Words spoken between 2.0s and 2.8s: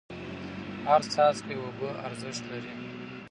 ارزښت لري.